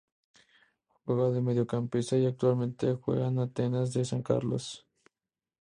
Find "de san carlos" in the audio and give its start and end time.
3.93-4.87